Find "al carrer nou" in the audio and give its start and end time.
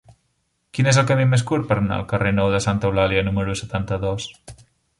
1.99-2.51